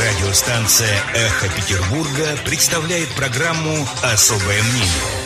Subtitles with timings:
[0.00, 5.21] Радиостанция «Эхо Петербурга» представляет программу «Особое мнение».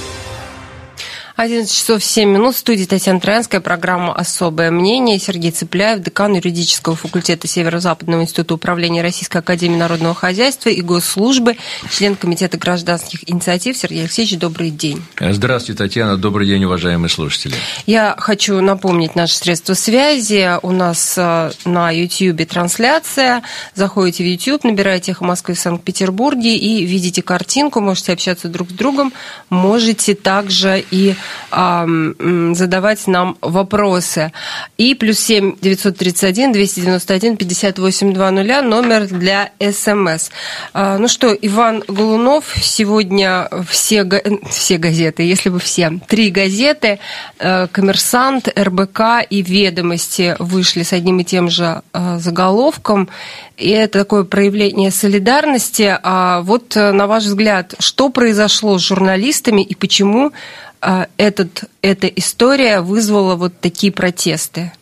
[1.37, 2.55] 11 часов 7 минут.
[2.55, 3.61] В студии Татьяна Троянская.
[3.61, 5.19] Программа «Особое мнение».
[5.19, 11.59] Сергей Цыпляев, декан юридического факультета Северо-Западного института управления Российской Академии Народного Хозяйства и Госслужбы,
[11.91, 13.77] член Комитета гражданских инициатив.
[13.77, 15.03] Сергей Алексеевич, добрый день.
[15.21, 16.17] Здравствуйте, Татьяна.
[16.17, 17.55] Добрый день, уважаемые слушатели.
[17.85, 20.59] Я хочу напомнить наши средства связи.
[20.63, 23.43] У нас э, на YouTube трансляция.
[23.75, 28.73] Заходите в YouTube, набираете «Эхо Москвы» в Санкт-Петербурге и видите картинку, можете общаться друг с
[28.73, 29.13] другом.
[29.51, 31.15] Можете также и
[31.51, 34.33] задавать нам вопросы.
[34.77, 40.31] И плюс 7 931 291 58 00 номер для СМС.
[40.73, 44.07] А, ну что, Иван Голунов, сегодня все,
[44.51, 46.99] все газеты, если бы все, три газеты,
[47.39, 53.09] э, «Коммерсант», «РБК» и «Ведомости» вышли с одним и тем же э, заголовком.
[53.57, 55.99] И это такое проявление солидарности.
[56.03, 60.33] А вот, э, на ваш взгляд, что произошло с журналистами и почему
[60.81, 64.73] этот, эта история вызвала вот такие протесты?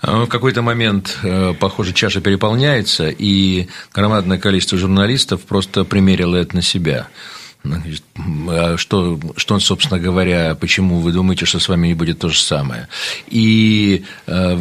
[0.00, 6.56] А, в какой-то момент, э, похоже, чаша переполняется, и громадное количество журналистов просто примерило это
[6.56, 7.08] на себя.
[7.64, 12.38] А что, что, собственно говоря, почему вы думаете, что с вами не будет то же
[12.38, 12.88] самое?
[13.28, 14.58] И э,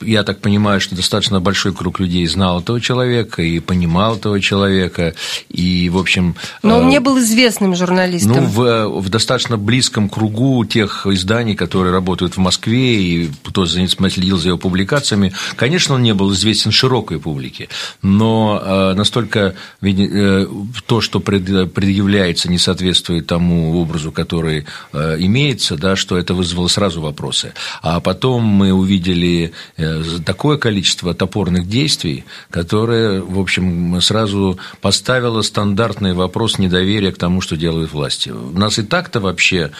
[0.00, 5.14] я так понимаю, что достаточно большой круг людей знал этого человека и понимал этого человека,
[5.48, 6.36] и, в общем...
[6.62, 8.36] Но он э, не был известным журналистом.
[8.36, 14.38] Ну, в, в достаточно близком кругу тех изданий, которые работают в Москве, и кто следил
[14.38, 17.68] за его публикациями, конечно, он не был известен широкой публике,
[18.02, 20.46] но э, настолько э,
[20.86, 26.68] то, что предъявляет разумеется, не соответствует тому образу, который э, имеется, да, что это вызвало
[26.68, 27.52] сразу вопросы.
[27.82, 36.12] А потом мы увидели э, такое количество топорных действий, которое, в общем, сразу поставило стандартный
[36.12, 38.30] вопрос недоверия к тому, что делают власти.
[38.30, 39.70] У нас и так-то вообще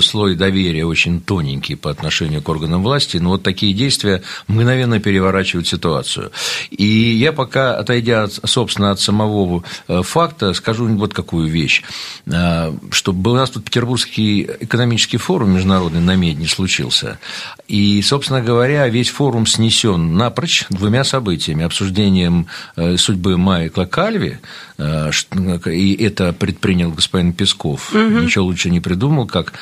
[0.00, 5.66] слой доверия очень тоненький по отношению к органам власти, но вот такие действия мгновенно переворачивают
[5.66, 6.30] ситуацию.
[6.70, 11.82] И я пока, отойдя, собственно, от самого э, факта, скажу вот какую вещь.
[12.26, 17.18] Э, что у нас тут Петербургский экономический форум международный на Медне случился.
[17.68, 21.64] И, собственно говоря, весь форум снесен напрочь двумя событиями.
[21.64, 24.38] Обсуждением э, судьбы Майкла Кальви,
[24.78, 25.10] э,
[25.66, 27.92] и это предпринял господин Песков.
[27.92, 27.98] Угу.
[27.98, 29.52] Ничего лучше не придумал, как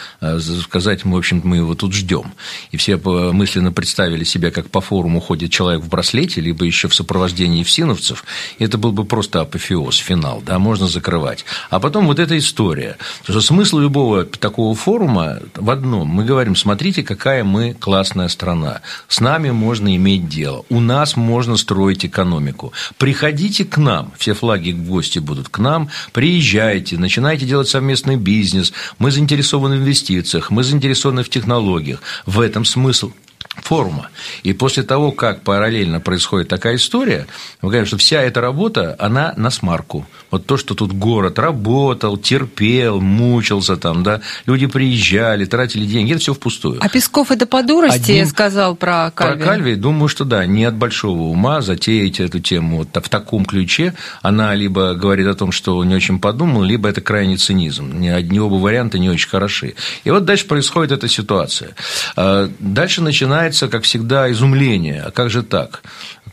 [0.62, 2.32] сказать, мы, в общем мы его тут ждем.
[2.70, 6.94] И все мысленно представили себя, как по форуму ходит человек в браслете, либо еще в
[6.94, 8.24] сопровождении всиновцев.
[8.58, 11.44] Это был бы просто апофеоз, финал, да, можно закрывать.
[11.70, 12.96] А потом вот эта история.
[13.20, 16.08] Потому что смысл любого такого форума в одном.
[16.08, 18.80] Мы говорим, смотрите, какая мы классная страна.
[19.08, 20.64] С нами можно иметь дело.
[20.68, 22.72] У нас можно строить экономику.
[22.98, 24.12] Приходите к нам.
[24.18, 25.88] Все флаги в гости будут к нам.
[26.12, 28.72] Приезжайте, начинайте делать совместный бизнес.
[28.98, 32.02] Мы заинтересованы в инвестициях, мы заинтересованы в технологиях.
[32.26, 33.12] В этом смысл
[33.56, 34.08] форума.
[34.42, 37.26] И после того, как параллельно происходит такая история,
[37.60, 40.06] мы говорим, что вся эта работа, она на смарку.
[40.30, 46.20] Вот то, что тут город работал, терпел, мучился там, да, люди приезжали, тратили деньги, это
[46.20, 46.78] все впустую.
[46.80, 48.26] А Песков это по дурости Один...
[48.28, 49.42] сказал про Кальви?
[49.42, 53.44] Про Кальви, думаю, что да, не от большого ума затеять эту тему вот в таком
[53.44, 53.94] ключе.
[54.22, 57.98] Она либо говорит о том, что не очень подумал, либо это крайний цинизм.
[57.98, 59.74] Ни оба варианта не очень хороши.
[60.04, 61.70] И вот дальше происходит эта ситуация.
[62.14, 65.02] А дальше начинается начинается, как всегда, изумление.
[65.06, 65.82] А как же так?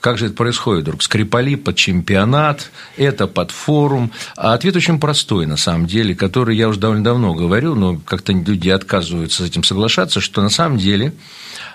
[0.01, 1.01] Как же это происходит вдруг?
[1.01, 4.11] Скрипали под чемпионат, это под форум.
[4.35, 8.33] А ответ очень простой, на самом деле, который я уже довольно давно говорю, но как-то
[8.33, 11.13] люди отказываются с этим соглашаться, что на самом деле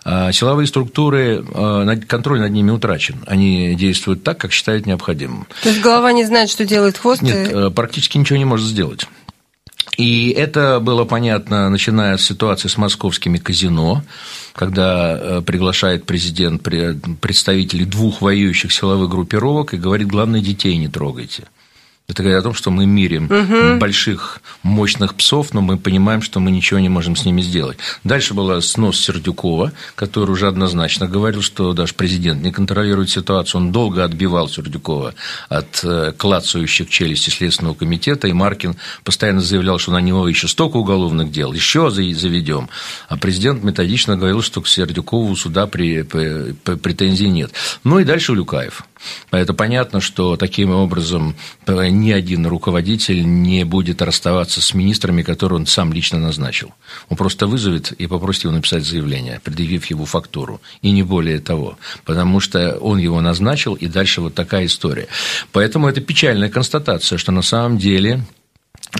[0.04, 3.25] а, силовые структуры, а, контроль над ними утрачен.
[3.26, 5.47] Они действуют так, как считают необходимым.
[5.62, 7.22] То есть голова не знает, что делает хвост?
[7.22, 7.54] Нет, и...
[7.54, 9.06] Э, практически ничего не может сделать.
[9.97, 14.03] И это было понятно, начиная с ситуации с московскими казино,
[14.54, 21.45] когда э, приглашает президент представителей двух воюющих силовых группировок и говорит, главное, детей не трогайте.
[22.12, 23.78] Это говорит о том, что мы мирим угу.
[23.78, 27.78] больших, мощных псов, но мы понимаем, что мы ничего не можем с ними сделать.
[28.04, 33.62] Дальше был снос Сердюкова, который уже однозначно говорил, что даже президент не контролирует ситуацию.
[33.62, 35.14] Он долго отбивал Сердюкова
[35.48, 40.76] от э, клацающих челюсти Следственного комитета, и Маркин постоянно заявлял, что на него еще столько
[40.76, 42.68] уголовных дел, еще заведем.
[43.09, 47.53] А президент методично говорил, что к Сердюкову суда претензий нет.
[47.84, 48.84] Ну и дальше Улюкаев.
[49.31, 51.34] Это понятно, что таким образом
[51.66, 56.72] э, ни один руководитель не будет расставаться с министрами, которые он сам лично назначил.
[57.09, 60.60] Он просто вызовет и попросит его написать заявление, предъявив его фактуру.
[60.83, 61.78] И не более того.
[62.04, 65.09] Потому что он его назначил, и дальше вот такая история.
[65.53, 68.25] Поэтому это печальная констатация, что на самом деле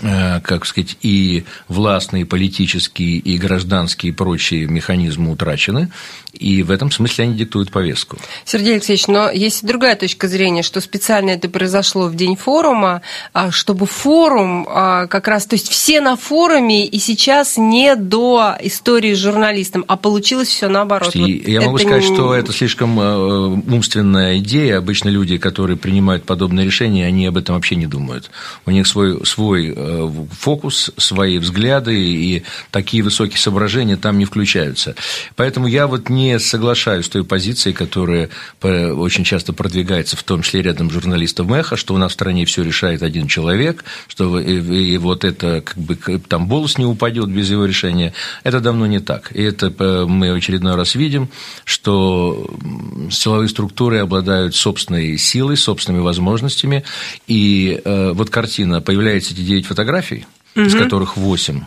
[0.01, 5.89] как сказать, и властные, и политические, и гражданские, и прочие механизмы утрачены,
[6.33, 8.17] и в этом смысле они диктуют повестку.
[8.43, 13.03] Сергей Алексеевич, но есть другая точка зрения, что специально это произошло в день форума,
[13.33, 18.57] а, чтобы форум а, как раз, то есть все на форуме, и сейчас не до
[18.61, 21.13] истории с журналистом, а получилось все наоборот.
[21.13, 22.15] Вот я могу сказать, не...
[22.15, 24.79] что это слишком э, умственная идея.
[24.79, 28.31] Обычно люди, которые принимают подобные решения, они об этом вообще не думают.
[28.65, 29.82] У них свой, свой э, Э,
[30.31, 34.95] фокус, свои взгляды, и такие высокие соображения там не включаются.
[35.35, 38.29] Поэтому я вот не соглашаюсь с той позицией, которая
[38.61, 42.63] очень часто продвигается, в том числе рядом журналистов МЭХа, что у нас в стране все
[42.63, 45.95] решает один человек, что и, и вот это как бы
[46.27, 48.13] там болос не упадет без его решения.
[48.43, 49.31] Это давно не так.
[49.35, 51.29] И это э, мы в очередной раз видим,
[51.65, 52.49] что
[53.11, 56.83] силовые структуры обладают собственной силой, собственными возможностями.
[57.27, 60.25] И э, вот картина, появляется эти 9 фотографий,
[60.55, 60.65] угу.
[60.65, 61.63] из которых 8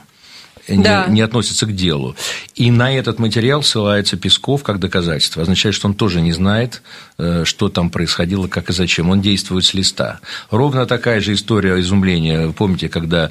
[0.69, 1.06] не, да.
[1.08, 2.17] не относятся к делу.
[2.55, 5.43] И на этот материал ссылается Песков как доказательство.
[5.43, 6.82] Означает, что он тоже не знает,
[7.19, 9.11] э, что там происходило, как и зачем.
[9.11, 10.20] Он действует с листа.
[10.50, 12.47] Ровно такая же история изумления.
[12.47, 13.31] Вы помните, когда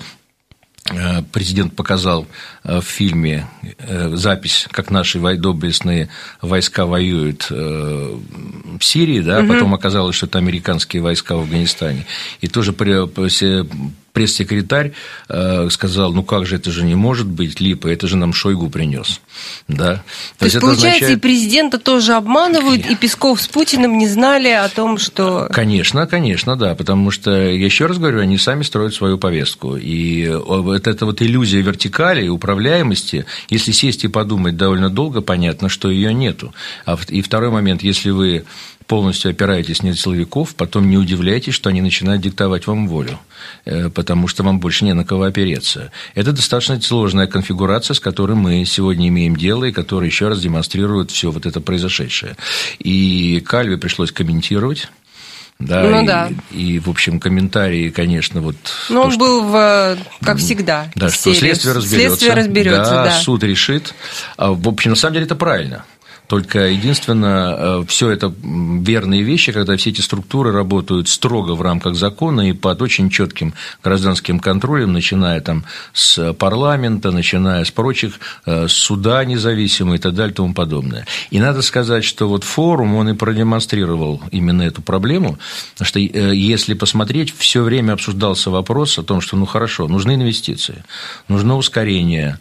[0.89, 2.27] э, президент показал
[2.63, 3.48] э, в фильме
[4.13, 6.10] запись, как наши доблестные
[6.42, 9.54] войска воюют в Сирии, да, угу.
[9.54, 12.06] потом оказалось, что это американские войска в Афганистане.
[12.42, 12.72] И тоже
[14.15, 14.94] пресс-секретарь
[15.29, 18.69] э, сказал, ну как же, это же не может быть липа, это же нам Шойгу
[18.69, 19.21] принес.
[19.67, 19.95] Да?
[19.95, 21.17] То, То есть, получается, означает...
[21.17, 25.50] и президента тоже обманывают, и Песков с Путиным не знали о том, что...
[25.51, 29.75] Конечно, конечно, да, потому что, еще раз говорю, они сами строят свою повестку.
[29.75, 35.91] И вот эта вот иллюзия вертикали, управляемости, если сесть и подумать довольно долго, понятно, что
[35.91, 36.53] ее нету.
[36.85, 38.45] А и второй момент, если вы
[38.88, 43.20] полностью опираетесь на силовиков, потом не удивляйтесь, что они начинают диктовать вам волю,
[43.66, 45.92] э, потому что вам больше не на кого опереться.
[46.14, 51.12] Это достаточно сложная конфигурация, с которой мы сегодня имеем дело, и которая еще раз демонстрирует
[51.12, 52.36] все вот это произошедшее.
[52.80, 54.90] И Кальве пришлось комментировать,
[55.58, 56.30] да, ну, и, да.
[56.52, 58.58] И, в общем, комментарии, конечно, вот...
[58.90, 61.38] Ну, он что, был, в, как всегда, Да, что серии.
[61.38, 62.08] следствие разберется.
[62.08, 63.12] Следствие разберется, да, да.
[63.12, 63.94] суд решит.
[64.36, 65.86] А, в общем, на самом деле это правильно.
[66.27, 71.95] Только единственное, э, все это верные вещи, когда все эти структуры работают строго в рамках
[71.95, 78.68] закона и под очень четким гражданским контролем, начиная там с парламента, начиная с прочих, э,
[78.68, 81.06] суда независимые и так далее и тому подобное.
[81.30, 85.38] И надо сказать, что вот форум, он и продемонстрировал именно эту проблему,
[85.81, 90.83] что э, если посмотреть, все время обсуждался вопрос о том, что, ну, хорошо, нужны инвестиции,
[91.27, 92.39] нужно ускорение,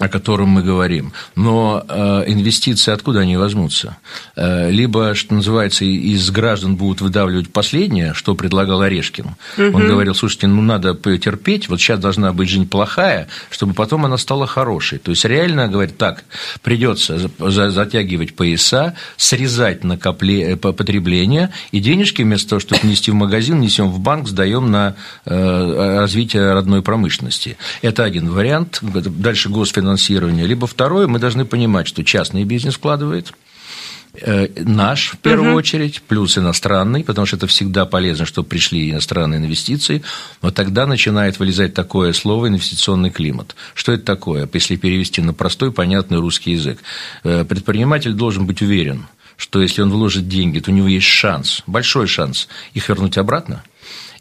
[0.00, 1.12] о котором мы говорим.
[1.36, 3.96] Но э, инвестиции откуда они возьмутся?
[4.34, 9.26] Э, либо, что называется, из граждан будут выдавливать последнее, что предлагал Орешкин.
[9.56, 9.76] Угу.
[9.76, 14.18] Он говорил, слушайте, ну надо потерпеть, вот сейчас должна быть жизнь плохая, чтобы потом она
[14.18, 14.98] стала хорошей.
[14.98, 16.24] То есть реально, говорит, так,
[16.62, 20.54] придется затягивать пояса, срезать накопле...
[20.54, 24.96] Э, потребление, и денежки вместо того, чтобы нести в магазин, несем в банк, сдаем на
[25.24, 27.56] э, развитие родной промышленности.
[27.80, 28.80] Это один вариант.
[28.82, 33.32] Дальше госфинансирование финансирования, либо второе, мы должны понимать, что частный бизнес вкладывает,
[34.14, 35.58] э, наш, в первую угу.
[35.58, 40.02] очередь, плюс иностранный, потому что это всегда полезно, чтобы пришли иностранные инвестиции,
[40.42, 43.54] но тогда начинает вылезать такое слово «инвестиционный климат».
[43.74, 46.78] Что это такое, если перевести на простой, понятный русский язык?
[47.24, 49.06] Э, предприниматель должен быть уверен,
[49.36, 53.62] что если он вложит деньги, то у него есть шанс, большой шанс их вернуть обратно–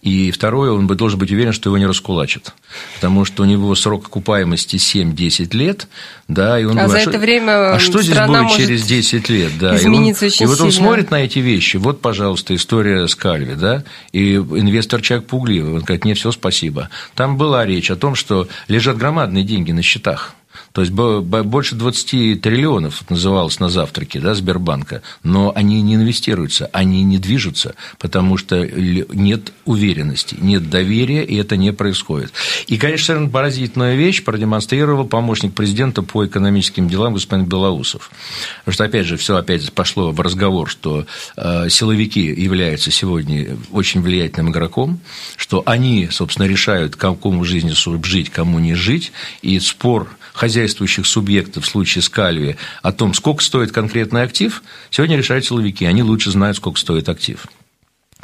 [0.04, 2.54] и второе, он должен быть уверен, что его не раскулачат.
[2.96, 5.88] Потому что у него срок окупаемости 7-10 лет.
[6.28, 9.52] Да, и он а говорит, за это время А что здесь будет через 10 лет?
[9.58, 11.78] Да, и, он, и вот он смотрит на эти вещи.
[11.78, 13.56] Вот, пожалуйста, история с Кальви.
[13.56, 15.76] Да, и инвестор человек пугливый.
[15.76, 16.90] Он говорит, нет, все, спасибо.
[17.16, 20.36] Там была речь о том, что лежат громадные деньги на счетах
[20.72, 27.04] то есть больше 20 триллионов называлось на завтраке да, Сбербанка, но они не инвестируются, они
[27.04, 32.34] не движутся, потому что нет уверенности, нет доверия, и это не происходит.
[32.68, 38.12] И, конечно, совершенно поразительная вещь продемонстрировал помощник президента по экономическим делам господин Белоусов.
[38.60, 41.06] Потому что, опять же, все опять пошло в разговор, что
[41.38, 45.00] э, силовики являются сегодня очень влиятельным игроком,
[45.38, 51.66] что они, собственно, решают, кому в жизни жить, кому не жить, и спор хозяйствующих субъектов
[51.66, 55.86] в случае с Кальви о том, сколько стоит конкретный актив, сегодня решают силовики.
[55.86, 57.46] Они лучше знают, сколько стоит актив.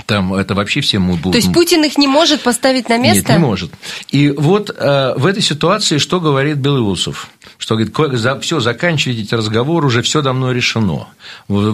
[0.05, 1.33] Там это вообще все мы будут...
[1.33, 3.31] То есть Путин их не может поставить на место?
[3.31, 3.71] Нет, не может.
[4.09, 7.29] И вот э, в этой ситуации что говорит Белоусов?
[7.57, 11.07] Что говорит, за, все, заканчивайте эти разговоры, уже все давно решено.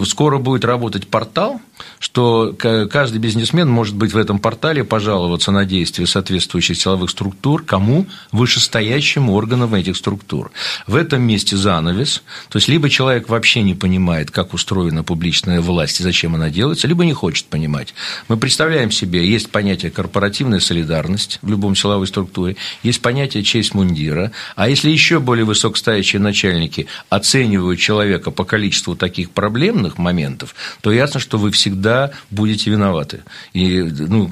[0.06, 1.60] Скоро будет работать портал,
[1.98, 8.06] что каждый бизнесмен может быть в этом портале пожаловаться на действия соответствующих силовых структур, кому?
[8.32, 10.50] Вышестоящим органам этих структур.
[10.86, 16.00] В этом месте занавес, то есть либо человек вообще не понимает, как устроена публичная власть
[16.00, 17.94] и зачем она делается, либо не хочет понимать.
[18.28, 24.32] Мы представляем себе, есть понятие корпоративная солидарность в любом силовой структуре, есть понятие честь мундира,
[24.54, 31.20] а если еще более высокостоящие начальники оценивают человека по количеству таких проблемных моментов, то ясно,
[31.20, 33.22] что вы всегда будете виноваты.
[33.52, 34.26] И ну,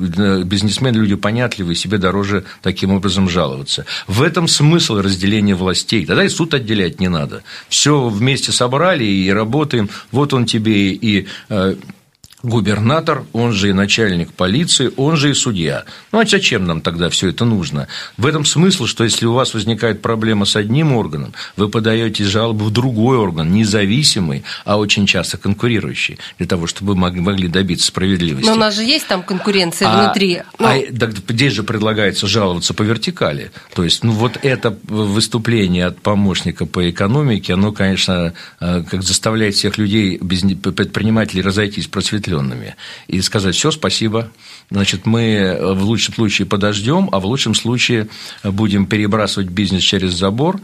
[0.44, 3.86] бизнесмены люди понятливые, себе дороже таким образом жаловаться.
[4.06, 6.06] В этом смысл разделения властей.
[6.06, 7.42] Тогда и суд отделять не надо.
[7.68, 9.90] Все вместе собрали и работаем.
[10.10, 11.76] Вот он тебе и э,
[12.44, 15.84] губернатор, он же и начальник полиции, он же и судья.
[16.12, 17.88] Ну, а зачем нам тогда все это нужно?
[18.18, 22.66] В этом смысл, что если у вас возникает проблема с одним органом, вы подаете жалобу
[22.66, 28.46] в другой орган, независимый, а очень часто конкурирующий, для того, чтобы могли добиться справедливости.
[28.46, 30.42] Но у нас же есть там конкуренция а, внутри.
[30.58, 30.66] Ну...
[30.66, 30.78] А
[31.28, 33.52] здесь же предлагается жаловаться по вертикали.
[33.74, 39.54] То есть, ну, вот это выступление от помощника по экономике, оно, конечно, э, как заставляет
[39.54, 42.76] всех людей, предпринимателей разойтись просветленными просветленными
[43.06, 44.30] и сказать, все, спасибо,
[44.70, 48.08] значит, мы в лучшем случае подождем, а в лучшем случае
[48.42, 50.60] будем перебрасывать бизнес через забор.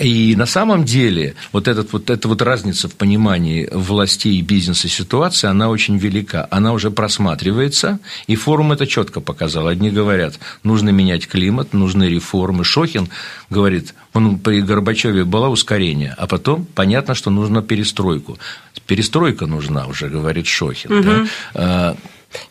[0.00, 5.48] И на самом деле вот, этот, вот эта вот разница в понимании властей, бизнеса, ситуации,
[5.48, 6.46] она очень велика.
[6.50, 9.66] Она уже просматривается, и форум это четко показал.
[9.66, 12.64] Одни говорят, нужно менять климат, нужны реформы.
[12.64, 13.08] Шохин
[13.50, 18.38] говорит, он при Горбачеве было ускорение, а потом понятно, что нужно перестройку.
[18.86, 20.92] Перестройка нужна уже, говорит Шохин.
[20.92, 21.28] Угу.
[21.54, 21.96] Да?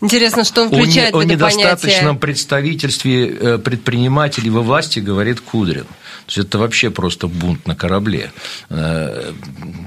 [0.01, 2.19] Интересно, что он включает о, в это о недостаточном понятие.
[2.19, 5.85] представительстве э, предпринимателей во власти говорит Кудрин.
[6.27, 8.33] То есть это вообще просто бунт на корабле.
[8.69, 9.31] Э,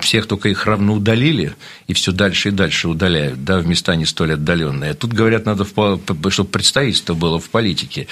[0.01, 1.55] всех только их равно удалили,
[1.87, 4.95] и все дальше и дальше удаляют, да, в места не столь отдаленные.
[4.95, 8.07] Тут говорят, надо, чтобы представительство было в политике.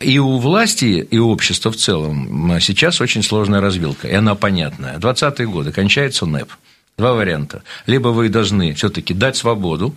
[0.00, 4.98] И у власти, и у общества в целом сейчас очень сложная развилка, и она понятная.
[4.98, 6.50] 20-е годы, кончается НЭП.
[6.96, 7.62] Два варианта.
[7.84, 9.94] Либо вы должны все-таки дать свободу,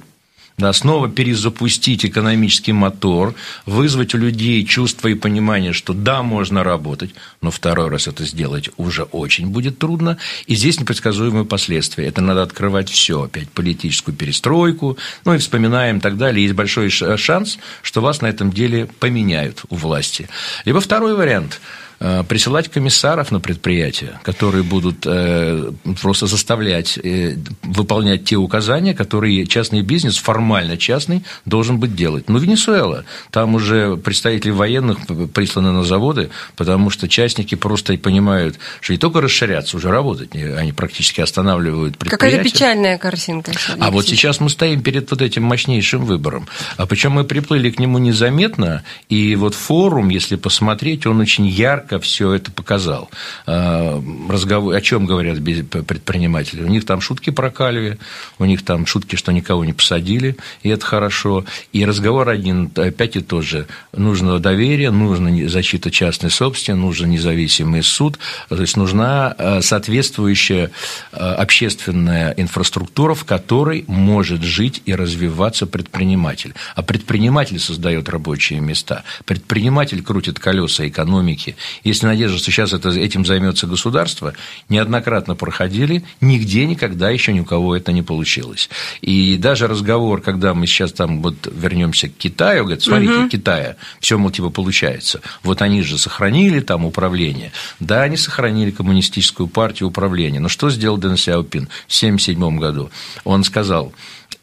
[0.60, 3.34] да, снова перезапустить экономический мотор,
[3.66, 7.12] вызвать у людей чувство и понимание, что да, можно работать,
[7.42, 12.08] но второй раз это сделать уже очень будет трудно, и здесь непредсказуемые последствия.
[12.08, 16.44] Это надо открывать все, опять политическую перестройку, ну и вспоминаем и так далее.
[16.44, 20.28] Есть большой шанс, что вас на этом деле поменяют у власти.
[20.66, 21.62] Либо второй вариант–
[22.00, 29.82] присылать комиссаров на предприятия, которые будут э, просто заставлять э, выполнять те указания, которые частный
[29.82, 32.30] бизнес, формально частный, должен быть делать.
[32.30, 35.00] Ну, Венесуэла, там уже представители военных
[35.34, 40.72] присланы на заводы, потому что частники просто понимают, что не только расширяться, уже работать, они
[40.72, 42.38] практически останавливают предприятия.
[42.38, 43.52] Какая-то печальная картинка.
[43.80, 46.48] А вот сейчас мы стоим перед вот этим мощнейшим выбором.
[46.78, 51.89] А причем мы приплыли к нему незаметно, и вот форум, если посмотреть, он очень ярко
[51.90, 53.10] ярко все это показал.
[53.46, 56.64] А, разговор, о чем говорят предприниматели?
[56.64, 57.98] У них там шутки про Кальви,
[58.38, 61.46] у них там шутки, что никого не посадили, и это хорошо.
[61.74, 63.68] И разговор один, опять и тот же.
[63.94, 68.20] Нужно доверие, нужно защита частной собственности, нужен независимый суд,
[68.50, 70.72] то есть нужна а, соответствующая
[71.12, 76.54] а, общественная инфраструктура, в которой может жить и развиваться предприниматель.
[76.76, 83.26] А предприниматель создает рабочие места, предприниматель крутит колеса экономики если надежда, что сейчас это, этим
[83.26, 84.34] займется государство,
[84.70, 88.70] неоднократно проходили, нигде никогда еще ни у кого это не получилось.
[89.02, 93.30] И даже разговор, когда мы сейчас там вот вернемся к Китаю, говорят, смотрите, угу.
[93.30, 95.22] Китая, все, мол, типа получается.
[95.44, 97.52] Вот они же сохранили там управление.
[97.80, 100.40] Да, они сохранили коммунистическую партию управления.
[100.40, 102.92] Но что сделал Дэн Сяопин в 1977 году?
[103.24, 103.94] Он сказал,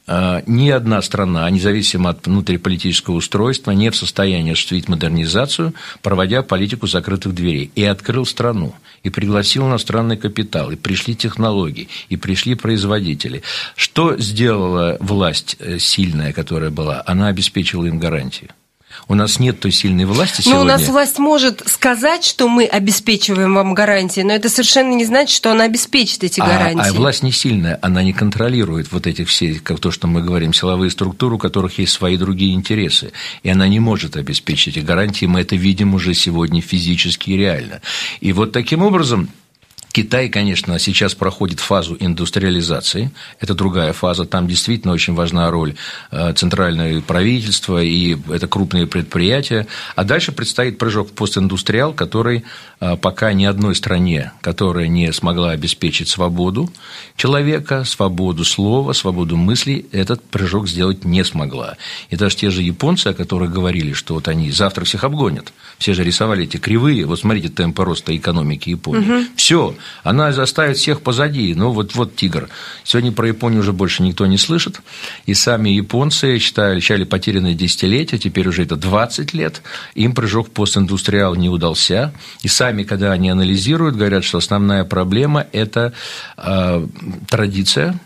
[0.09, 7.35] ни одна страна, независимо от внутриполитического устройства, не в состоянии осуществить модернизацию, проводя политику закрытых
[7.35, 7.71] дверей.
[7.75, 13.43] И открыл страну, и пригласил иностранный капитал, и пришли технологии, и пришли производители.
[13.75, 17.03] Что сделала власть э, сильная, которая была?
[17.07, 18.51] Она обеспечила им гарантии.
[19.09, 20.59] У нас нет той сильной власти сегодня.
[20.59, 25.05] Но у нас власть может сказать, что мы обеспечиваем вам гарантии, но это совершенно не
[25.05, 26.91] значит, что она обеспечит эти а, гарантии.
[26.91, 30.53] А власть не сильная, она не контролирует вот эти все, как то, что мы говорим,
[30.53, 33.12] силовые структуры, у которых есть свои другие интересы.
[33.43, 35.26] И она не может обеспечить эти гарантии.
[35.26, 37.81] Мы это видим уже сегодня физически и реально.
[38.21, 39.29] И вот таким образом
[39.97, 43.11] Китай, конечно, сейчас проходит фазу индустриализации.
[43.41, 44.26] Это другая фаза.
[44.26, 45.75] Там действительно очень важна роль
[46.11, 49.67] э, центрального правительства, и это крупные предприятия.
[49.95, 52.45] А дальше предстоит прыжок в постиндустриал, который
[52.79, 56.71] э, пока ни одной стране, которая не смогла обеспечить свободу
[57.17, 61.79] человека, свободу слова, свободу мыслей, этот прыжок сделать не смогла.
[62.11, 65.95] И даже те же японцы, о которых говорили, что вот они завтра всех обгонят, все
[65.95, 69.11] же рисовали эти кривые, вот смотрите темпы роста экономики Японии.
[69.11, 69.25] Угу.
[69.37, 71.55] Все, она заставит всех позади.
[71.55, 72.49] Ну, вот, вот тигр.
[72.85, 74.81] Сегодня про Японию уже больше никто не слышит.
[75.26, 79.62] И сами японцы считали, считали потерянные десятилетия, теперь уже это 20 лет.
[79.95, 82.12] Им прыжок постиндустриал не удался.
[82.43, 85.93] И сами, когда они анализируют, говорят, что основная проблема– это
[86.37, 86.87] э,
[87.28, 87.99] традиция,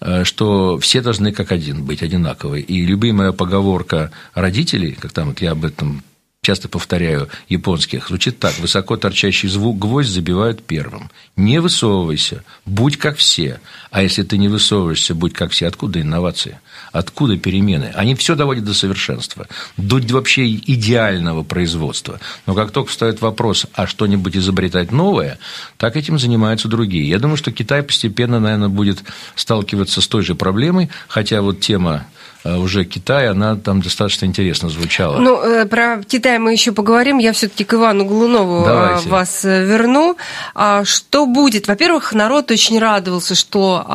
[0.00, 2.62] э, что все должны как один быть одинаковые.
[2.62, 6.02] И любимая поговорка родителей, как там вот я об этом
[6.44, 8.58] часто повторяю, японских, звучит так.
[8.58, 11.08] Высоко торчащий звук гвоздь забивают первым.
[11.36, 13.60] Не высовывайся, будь как все.
[13.92, 16.58] А если ты не высовываешься, будь как все, откуда инновации?
[16.90, 17.92] Откуда перемены?
[17.94, 19.46] Они все доводят до совершенства,
[19.76, 22.18] до вообще идеального производства.
[22.46, 25.38] Но как только встает вопрос, а что-нибудь изобретать новое,
[25.76, 27.08] так этим занимаются другие.
[27.08, 29.04] Я думаю, что Китай постепенно, наверное, будет
[29.36, 32.04] сталкиваться с той же проблемой, хотя вот тема
[32.44, 35.18] уже Китай, она там достаточно интересно звучала.
[35.18, 37.18] Ну, э, про Китай мы еще поговорим.
[37.18, 39.08] Я все-таки к Ивану Глунову э, Давайте.
[39.08, 40.16] вас верну.
[40.54, 41.68] А что будет?
[41.68, 43.86] Во-первых, народ очень радовался, что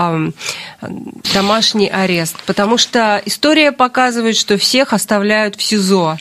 [1.33, 6.17] домашний арест, потому что история показывает, что всех оставляют в СИЗО.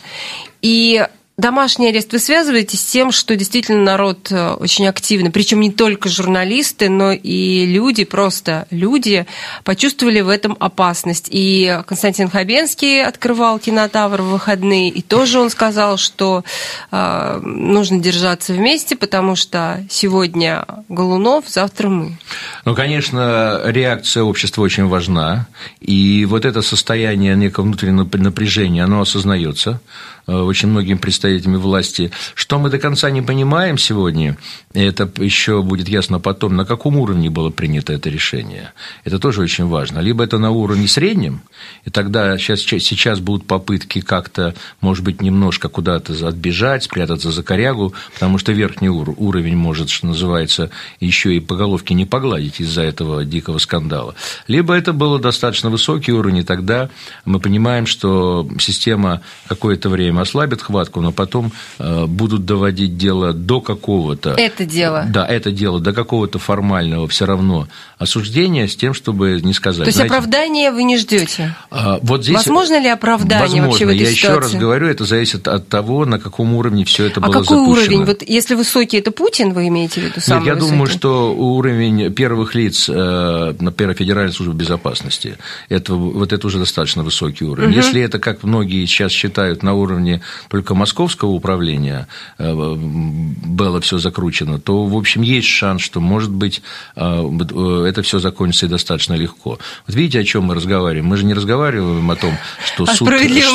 [0.63, 1.07] И
[1.39, 6.09] Домашний арест вы связываете с тем, что действительно народ э, очень активно, причем не только
[6.09, 9.27] журналисты, но и люди, просто люди,
[9.63, 11.29] почувствовали в этом опасность.
[11.31, 16.43] И Константин Хабенский открывал кинотавр в выходные, и тоже он сказал, что
[16.91, 22.17] э, нужно держаться вместе, потому что сегодня Голунов, завтра мы.
[22.65, 25.49] Ну, конечно, реакция общества очень важна,
[25.83, 29.83] и вот это состояние некого внутреннего напряжения, оно осознается
[30.27, 32.11] очень многими представителями власти.
[32.35, 34.37] Что мы до конца не понимаем сегодня,
[34.75, 38.73] это еще будет ясно потом, на каком уровне было принято это решение.
[39.05, 40.01] Это тоже очень важно.
[40.01, 41.43] Либо это на уровне среднем,
[41.85, 47.95] и тогда сейчас, сейчас будут попытки как-то, может быть, немножко куда-то отбежать, спрятаться за корягу,
[48.15, 53.25] потому что верхний уровень может, что называется, еще и по головке не погладить из-за этого
[53.25, 54.15] дикого скандала.
[54.49, 56.91] Либо это было достаточно высокий уровень, и тогда
[57.25, 63.33] мы понимаем, что система какое-то время время ослабят хватку, но потом э, будут доводить дело
[63.33, 64.31] до какого-то...
[64.31, 65.07] Это дело.
[65.09, 69.85] Да, это дело до какого-то формального все равно осуждения с тем, чтобы не сказать...
[69.85, 71.55] То есть знаете, оправдания вы не ждете?
[71.71, 72.37] А, вот здесь...
[72.37, 74.27] Возможно ли оправдание возможно, вообще в этой я ситуации?
[74.27, 77.59] еще раз говорю, это зависит от того, на каком уровне все это а было какой
[77.59, 77.71] запущено.
[77.73, 78.05] уровень?
[78.05, 80.21] Вот если высокий, это Путин, вы имеете в виду?
[80.21, 80.71] Самый Нет, я высокий?
[80.73, 87.03] думаю, что уровень первых лиц, э, например, Федеральной службы безопасности, это, вот это уже достаточно
[87.03, 87.71] высокий уровень.
[87.71, 87.77] Угу.
[87.77, 90.06] Если это, как многие сейчас считают, на уровне
[90.49, 96.63] только московского управления э, было все закручено, то, в общем, есть шанс, что, может быть,
[96.97, 99.59] э, это все закончится и достаточно легко.
[99.87, 101.07] Вот видите, о чем мы разговариваем?
[101.07, 103.09] Мы же не разговариваем о том, что о суд,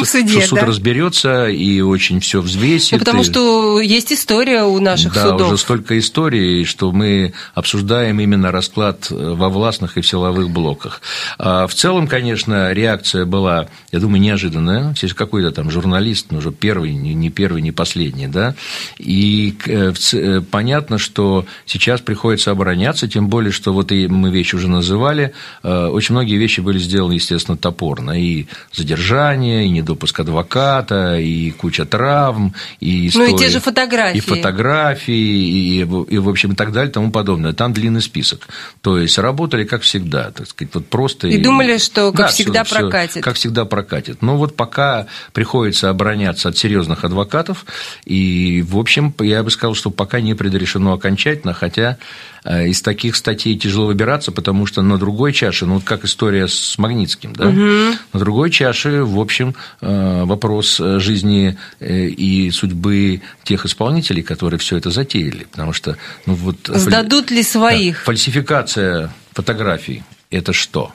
[0.05, 0.65] суде, что суд да?
[0.65, 2.93] разберется и очень все взвесит.
[2.93, 3.25] Ну, потому и...
[3.25, 5.39] что есть история у наших да, судов.
[5.39, 10.49] Да, уже столько историй, что мы обсуждаем именно расклад э, во властных и в силовых
[10.49, 11.01] блоках.
[11.37, 14.93] А в целом, конечно, реакция была, я думаю, неожиданная.
[14.95, 18.55] Здесь какой-то там журналист, ну, уже первый, не первый, не последний, да,
[18.97, 24.55] и э, э, понятно, что сейчас приходится обороняться, тем более, что вот и мы вещи
[24.55, 31.17] уже называли, э, очень многие вещи были сделаны, естественно, топорно, и задержание, и недопуск адвоката,
[31.19, 34.17] и куча травм, и истории, Ну, и те же фотографии.
[34.17, 37.53] И фотографии, и, и, и, в общем, и так далее, и тому подобное.
[37.53, 38.47] Там длинный список.
[38.81, 41.27] То есть, работали, как всегда, так сказать, вот просто...
[41.27, 41.37] И, и...
[41.37, 43.11] думали, что, как да, всегда, все, прокатит.
[43.11, 44.21] Все, как всегда, прокатит.
[44.21, 47.65] Но вот пока приходится обороняться от серьезных адвокатов.
[48.05, 51.97] И, в общем, я бы сказал, что пока не предрешено окончательно, хотя
[52.43, 56.47] э, из таких статей тяжело выбираться, потому что на другой чаше, ну, вот как история
[56.47, 57.97] с Магнитским, да, угу.
[58.13, 64.77] на другой чаше, в общем, э, вопрос жизни э, и судьбы тех исполнителей, которые все
[64.77, 66.57] это затеяли, потому что, ну, вот...
[66.67, 67.97] Сдадут ли своих?
[67.97, 70.91] Да, фальсификация фотографий– это что?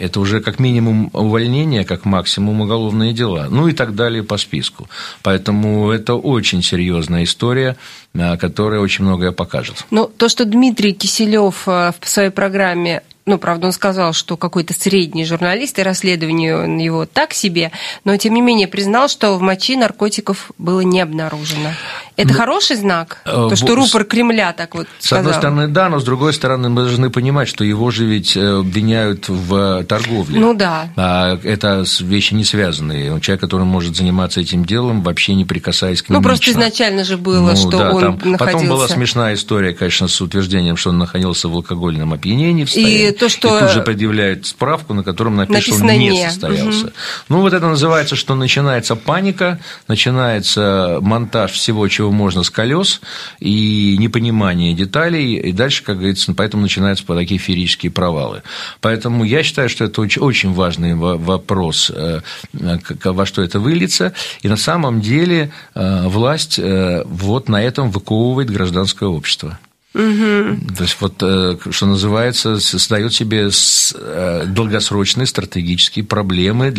[0.00, 4.88] Это уже как минимум увольнение, как максимум уголовные дела, ну и так далее по списку.
[5.22, 7.76] Поэтому это очень серьезная история,
[8.14, 9.84] а, которая очень многое покажет.
[9.90, 14.74] Ну, то, что Дмитрий Киселев а, в своей программе ну, правда, он сказал, что какой-то
[14.74, 17.70] средний журналист, и расследование его так себе,
[18.04, 21.70] но, тем не менее, признал, что в мочи наркотиков было не обнаружено.
[22.16, 23.22] Это ну, хороший знак?
[23.24, 26.68] Э, То, что рупор Кремля так вот С одной стороны, да, но с другой стороны,
[26.68, 30.40] мы должны понимать, что его же ведь э, обвиняют в торговле.
[30.40, 30.88] Ну да.
[30.96, 33.20] А это вещи не связанные.
[33.20, 36.60] Человек, который может заниматься этим делом, вообще не прикасаясь к нему Ну, просто лично.
[36.60, 38.38] изначально же было, ну, что да, он там, находился...
[38.38, 43.09] Потом была смешная история, конечно, с утверждением, что он находился в алкогольном опьянении в И
[43.12, 43.56] то, что...
[43.56, 46.86] И тут же предъявляют справку, на котором написано, он не, не состоялся.
[46.86, 46.92] Угу.
[47.28, 53.00] Ну, вот это называется, что начинается паника, начинается монтаж всего, чего можно с колес,
[53.38, 58.42] и непонимание деталей, и дальше, как говорится, поэтому начинаются такие феерические провалы.
[58.80, 62.20] Поэтому я считаю, что это очень, очень важный вопрос, э,
[62.52, 68.50] во что это выльется, и на самом деле э, власть э, вот на этом выковывает
[68.50, 69.58] гражданское общество.
[69.92, 70.76] Угу.
[70.76, 76.72] То есть, вот, э, что называется, создает себе э, долгосрочные стратегические проблемы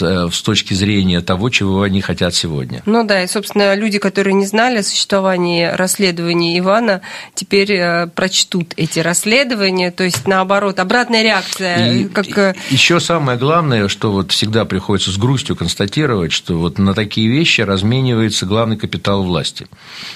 [0.00, 2.82] э, с точки зрения того, чего они хотят сегодня.
[2.84, 7.02] Ну да, и, собственно, люди, которые не знали о существовании расследования Ивана,
[7.34, 11.92] теперь прочтут эти расследования, то есть, наоборот, обратная реакция.
[11.92, 12.56] И, как...
[12.70, 17.60] Еще самое главное, что вот всегда приходится с грустью констатировать, что вот на такие вещи
[17.60, 19.68] разменивается главный капитал власти.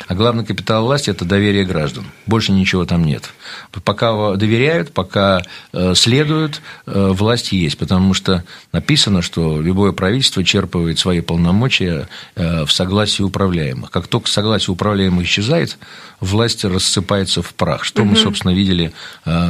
[0.08, 2.06] А главный капитал власти– это доверие граждан
[2.39, 3.30] больше ничего там нет.
[3.84, 10.98] Пока доверяют, пока э, следуют, э, власть есть, потому что написано, что любое правительство черпывает
[10.98, 13.90] свои полномочия э, в согласии управляемых.
[13.90, 15.78] Как только согласие управляемых исчезает,
[16.20, 18.12] власть рассыпается в прах, что угу.
[18.12, 18.92] мы, собственно, видели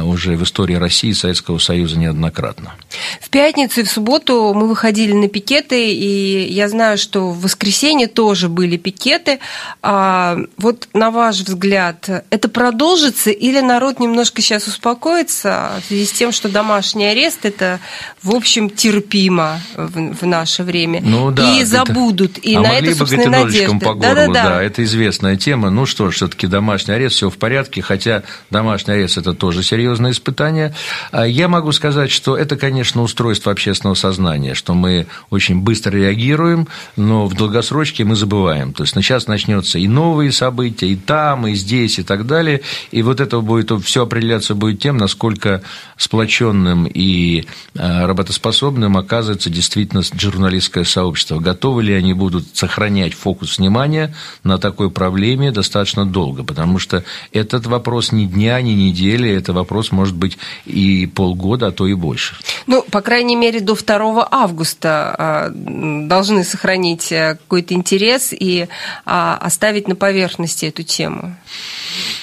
[0.03, 2.73] уже в истории России и Советского Союза неоднократно.
[3.19, 8.07] В пятницу и в субботу мы выходили на пикеты, и я знаю, что в воскресенье
[8.07, 9.39] тоже были пикеты.
[9.81, 16.05] А вот на ваш взгляд, это продукт продолжится, или народ немножко сейчас успокоится в связи
[16.05, 17.79] с тем, что домашний арест это,
[18.23, 20.99] в общем, терпимо в, в наше время.
[21.03, 22.39] Ну, да, и забудут.
[22.39, 23.77] И а на это, собственно, надежда.
[23.77, 24.43] По горлу, да, да, да.
[24.43, 25.69] да, это известная тема.
[25.69, 30.09] Ну что ж, все-таки домашний арест, все в порядке, хотя домашний арест это тоже серьезное
[30.09, 30.73] испытание.
[31.11, 36.67] А я могу сказать, что это, конечно, устройство общественного сознания, что мы очень быстро реагируем,
[36.95, 38.73] но в долгосрочке мы забываем.
[38.73, 42.61] То есть сейчас начнется и новые события, и там, и здесь, и так далее.
[42.91, 45.61] И вот это будет, все определяться будет тем, насколько
[45.97, 51.39] сплоченным и э, работоспособным оказывается действительно журналистское сообщество.
[51.39, 57.65] Готовы ли они будут сохранять фокус внимания на такой проблеме достаточно долго, потому что этот
[57.67, 62.35] вопрос ни дня, ни недели, это вопрос может быть и полгода, а то и больше.
[62.67, 68.67] Ну, по крайней мере, до 2 августа а, должны сохранить э, какой-то интерес и
[69.05, 71.35] оставить на поверхности эту тему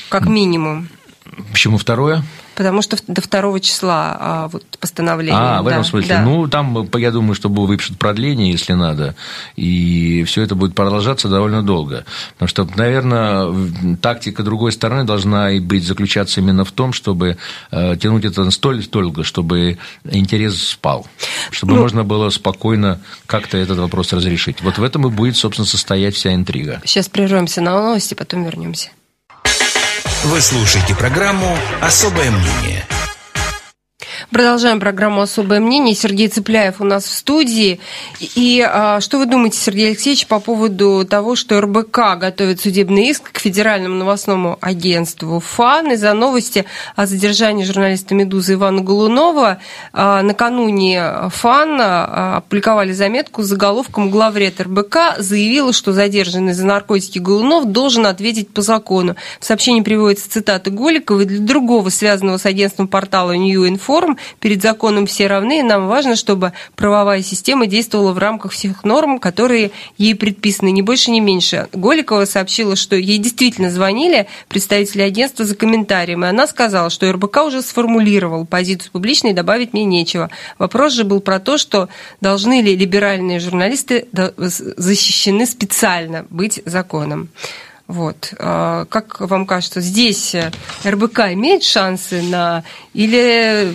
[0.09, 0.89] как минимум.
[1.53, 2.23] Почему второе?
[2.59, 5.41] Потому что до второго числа а, вот, постановление.
[5.41, 6.09] А, в этом да, смысле.
[6.09, 6.23] Да.
[6.23, 9.15] Ну, там, я думаю, что выпишут продление, если надо,
[9.55, 12.05] и все это будет продолжаться довольно долго.
[12.33, 17.37] Потому что, наверное, тактика другой стороны должна и быть заключаться именно в том, чтобы
[17.71, 21.07] э, тянуть это столь долго, чтобы интерес спал,
[21.53, 24.63] чтобы ну, можно было спокойно как-то этот вопрос разрешить.
[24.63, 26.81] Вот в этом и будет, собственно, состоять вся интрига.
[26.85, 28.91] Сейчас прервемся на новости, потом вернемся.
[30.25, 32.85] Вы слушаете программу «Особое мнение».
[34.31, 35.95] Продолжаем программу «Особое мнение».
[35.95, 37.81] Сергей Цыпляев у нас в студии.
[38.21, 43.33] И а, что вы думаете, Сергей Алексеевич, по поводу того, что РБК готовит судебный иск
[43.33, 46.65] к Федеральному новостному агентству ФАН из-за новости
[46.97, 49.59] о задержании журналиста «Медузы» Ивана Голунова?
[49.93, 57.67] А, накануне ФАН опубликовали заметку с заголовком «Главред РБК заявила, что задержанный за наркотики Голунов
[57.67, 59.17] должен ответить по закону».
[59.41, 63.59] В сообщении приводится цитата Голикова для другого связанного с агентством портала New
[64.09, 68.85] Inform перед законом все равны, и нам важно, чтобы правовая система действовала в рамках всех
[68.85, 71.69] норм, которые ей предписаны, ни больше, ни меньше.
[71.73, 77.39] Голикова сообщила, что ей действительно звонили представители агентства за комментарием, и она сказала, что РБК
[77.47, 80.31] уже сформулировал позицию публичной, добавить мне нечего.
[80.59, 81.89] Вопрос же был про то, что
[82.21, 87.29] должны ли либеральные журналисты защищены специально быть законом.
[87.89, 88.35] Вот.
[88.39, 90.37] А как вам кажется, здесь
[90.87, 92.63] РБК имеет шансы на...
[92.93, 93.73] Или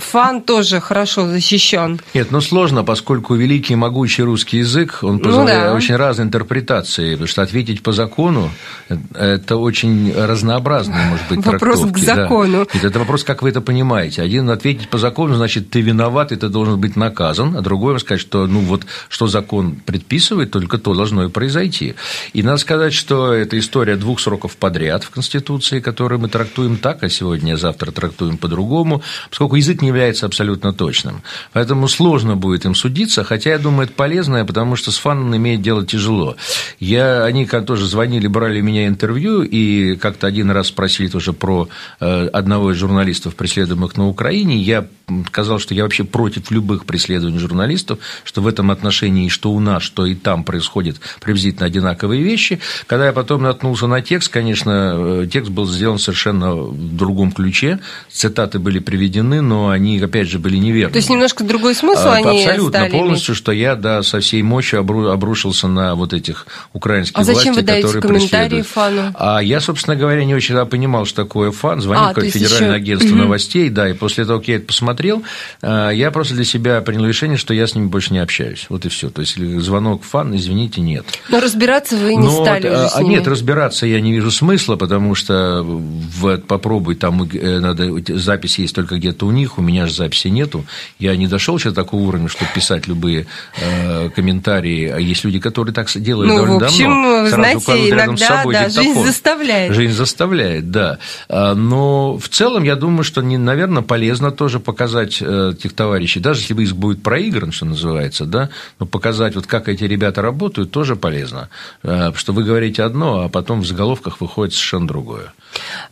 [0.00, 2.00] фан тоже хорошо защищен?
[2.14, 5.76] Нет, ну сложно, поскольку великий могучий русский язык, он ну позволяет ну, да.
[5.76, 8.50] очень разные интерпретации, потому что ответить по закону–
[9.14, 12.66] это очень разнообразный, может быть, Вопрос к закону.
[12.72, 12.88] Да.
[12.88, 14.22] Это вопрос, как вы это понимаете.
[14.22, 18.20] Один ответить по закону, значит, ты виноват, и ты должен быть наказан, а другой сказать,
[18.20, 21.94] что, ну вот, что закон предписывает, только то должно и произойти.
[22.32, 27.02] И надо сказать, что это история двух сроков подряд в Конституции, которые мы трактуем так,
[27.02, 31.22] а сегодня, а завтра трактуем по-другому, поскольку язык не является абсолютно точным.
[31.52, 35.62] Поэтому сложно будет им судиться, хотя, я думаю, это полезно, потому что с фаном имеет
[35.62, 36.36] дело тяжело.
[36.80, 41.68] Я, они как тоже звонили, брали меня интервью, и как-то один раз спросили тоже про
[42.00, 44.56] э, одного из журналистов, преследуемых на Украине.
[44.56, 44.86] Я
[45.28, 49.82] сказал, что я вообще против любых преследований журналистов, что в этом отношении, что у нас,
[49.82, 52.60] что и там происходит приблизительно одинаковые вещи.
[52.86, 57.80] Когда я потом наткнулся на текст, конечно, э, текст был сделан совершенно в другом ключе,
[58.10, 60.92] цитаты были приведены, но они, опять же, были неверны.
[60.92, 63.38] То есть немножко другой смысл а, они Абсолютно, стали полностью, иметь.
[63.38, 67.62] что я, да, со всей мощью обрушился на вот этих украинских а зачем власти, вы
[67.66, 68.66] даете которые комментарии преследуют.
[68.66, 69.14] фану?
[69.18, 71.80] А я, собственно говоря, не очень понимал, что такое фан.
[71.80, 73.18] Звонил А, как федеральное еще- агентство Мгм.
[73.18, 75.22] новостей, да, и после того, как я это посмотрел,
[75.62, 78.66] э, я просто для себя принял решение, что я с ними больше не общаюсь.
[78.68, 79.10] Вот и все.
[79.10, 81.04] То есть звонок фан, извините, нет.
[81.28, 83.14] Но разбираться вы не Но, стали а, уже с а ними.
[83.14, 88.74] Нет, разбираться я не вижу смысла, потому что в, попробуй, там э, надо, запись есть
[88.74, 90.64] только где-то у них, у меня же записи нету.
[90.98, 93.26] Я не дошел еще до такого уровня, чтобы писать любые
[93.60, 94.88] э, комментарии.
[94.88, 97.26] А есть люди, которые так делают Ну, довольно в общем, давно.
[97.28, 99.74] Сразу знаете, кладут рядом с иногда, собой да, жизнь заставляет.
[99.74, 100.98] Жизнь заставляет, да.
[101.28, 106.40] А, Но в целом, я думаю, что, наверное, полезно тоже показать э, этих товарищей, даже
[106.40, 110.96] если иск будет проигран, что называется, да, но показать, вот как эти ребята работают, тоже
[110.96, 111.48] полезно.
[111.82, 115.32] Э, что вы говорите одно, а потом в заголовках выходит совершенно другое.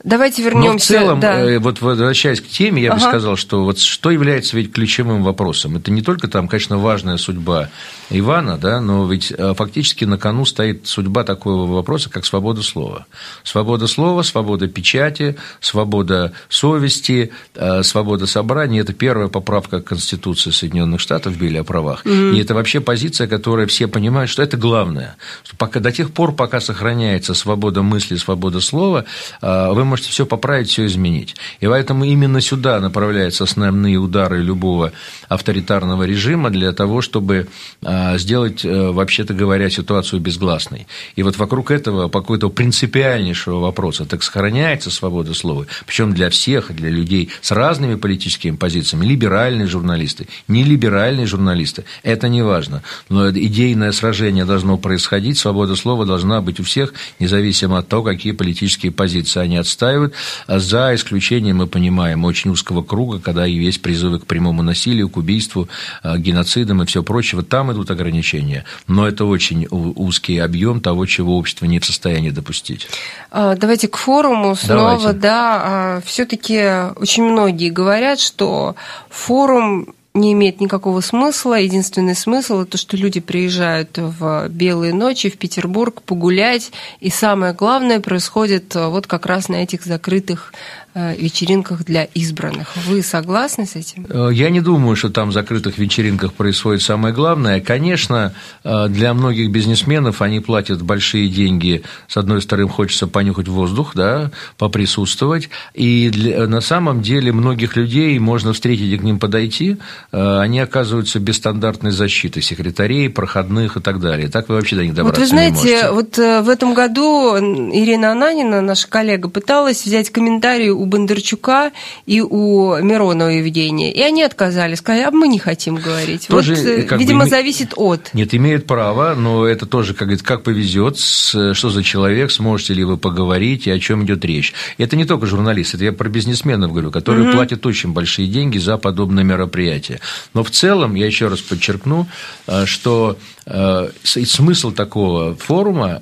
[0.05, 0.87] Давайте Но в вернемся.
[0.88, 1.40] целом, да.
[1.40, 3.09] э, вот возвращаясь к теме, я бы Ага.
[3.11, 5.77] сказал, что вот что является ведь ключевым вопросом.
[5.77, 7.68] Это не только там, конечно, важная судьба
[8.11, 13.07] Ивана, да, но ведь э, фактически на кону стоит судьба такого вопроса, как свобода слова.
[13.44, 18.81] Свобода слова, свобода печати, свобода совести, э, свобода собрания.
[18.81, 22.05] Это первая поправка к Конституции Соединенных Штатов в Билли о правах.
[22.05, 25.16] И это вообще позиция, которая все понимают, что это главное.
[25.44, 27.02] Что пока, до тех пор, пока сохраняется
[27.35, 29.05] свобода мысли, свобода слова,
[29.41, 31.35] э, вы можете все поправить, все изменить.
[31.61, 34.93] И поэтому именно сюда направляются основные удары любого
[35.29, 37.49] авторитарного режима для того, чтобы
[37.83, 40.87] э, сделать, э, вообще-то говоря, ситуацию безгласной.
[41.17, 46.75] И вот вокруг этого, по какого-то принципиальнейшего вопроса, так сохраняется свобода слова, причем для всех,
[46.75, 52.83] для людей с разными политическими позициями, либеральные журналисты, нелиберальные журналисты, это не важно.
[53.09, 58.33] Но идейное сражение должно происходить, свобода слова должна быть у всех, независимо от того, какие
[58.33, 60.14] политические позиции они отстаивают,
[60.46, 65.09] а за исключением, мы понимаем, очень узкого круга, когда и есть призывы к прямому насилию,
[65.09, 65.68] к убийству,
[66.02, 68.64] э, геноцидам и все прочего, там идут ограничения.
[68.87, 72.88] Но это очень узкий объем того, чего общество не в состоянии допустить.
[73.31, 75.18] А, Давайте к форуму снова, Давайте.
[75.18, 76.02] да.
[76.05, 78.76] Все-таки очень многие говорят, что
[79.09, 81.55] форум не имеет никакого смысла.
[81.55, 86.70] Единственный смысл это, что люди приезжают в белые ночи в Петербург погулять,
[87.01, 90.53] и самое главное происходит э, вот как раз на этих закрытых
[90.94, 92.76] вечеринках для избранных.
[92.87, 94.07] Вы согласны с этим?
[94.11, 97.61] Э, Я не думаю, что там в закрытых вечеринках происходит самое главное.
[97.61, 98.33] Конечно,
[98.64, 101.83] э, для многих бизнесменов они платят большие деньги.
[102.09, 105.48] С одной стороны, им хочется понюхать воздух, да, поприсутствовать.
[105.74, 109.76] И для- на самом деле многих людей можно встретить и к ним подойти.
[110.12, 114.28] э, Они оказываются без стандартной защиты секретарей, проходных и так далее.
[114.28, 118.12] Так вы вообще до них добраться Вот вы знаете, вот э, в этом году Ирина
[118.12, 121.71] Ананина, наша коллега, пыталась взять комментарии у Бондарчука
[122.07, 126.27] и у Миронова Евгения, и они отказались, сказали, а мы не хотим говорить.
[126.27, 128.12] Тоже, вот, э, бы, видимо, име- зависит от.
[128.14, 132.83] Нет, имеет право, но это тоже, как говорится, как повезет, что за человек, сможете ли
[132.85, 134.53] вы поговорить и о чем идет речь.
[134.77, 138.77] Это не только журналисты, это я про бизнесменов говорю, которые платят очень большие деньги за
[138.77, 140.01] подобные мероприятия.
[140.35, 142.09] Но в целом, я еще раз подчеркну,
[142.49, 143.16] э, что
[143.47, 146.01] э, смысл такого форума,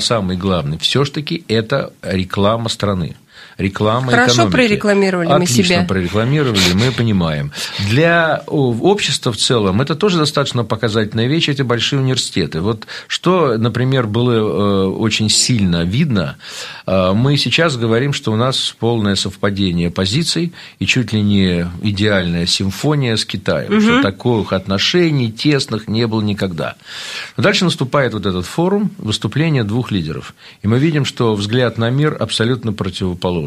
[0.00, 3.16] самый главный, все-таки это реклама страны.
[3.58, 4.52] Реклама Хорошо экономики.
[4.52, 5.84] прорекламировали мы Отлично себя.
[5.86, 7.52] прорекламировали, мы понимаем.
[7.88, 12.60] Для общества в целом это тоже достаточно показательная вещь, эти большие университеты.
[12.60, 16.36] Вот что, например, было э, очень сильно видно,
[16.86, 22.46] э, мы сейчас говорим, что у нас полное совпадение позиций и чуть ли не идеальная
[22.46, 26.74] симфония с Китаем, что таких отношений тесных не было никогда.
[27.36, 30.34] Но дальше наступает вот этот форум, выступление двух лидеров.
[30.62, 33.43] И мы видим, что взгляд на мир абсолютно противоположный.